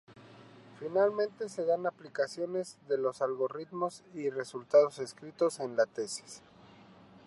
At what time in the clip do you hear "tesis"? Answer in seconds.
5.85-6.41